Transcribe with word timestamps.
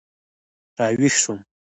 را 0.77 0.87
ویښ 0.99 1.15
شوم. 1.23 1.39